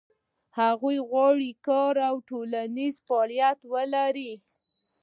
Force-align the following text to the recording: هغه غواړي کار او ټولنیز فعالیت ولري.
هغه 0.57 0.91
غواړي 1.09 1.51
کار 1.67 1.95
او 2.09 2.15
ټولنیز 2.29 2.95
فعالیت 3.07 3.59
ولري. 3.73 4.33